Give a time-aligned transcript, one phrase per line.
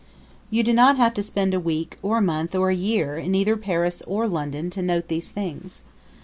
[0.49, 3.35] You do not have to spend a week or a month or a year in
[3.35, 5.81] either Paris or London to note these things.